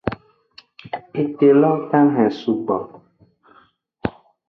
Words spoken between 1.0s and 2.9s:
Ete lo dahen sugbo.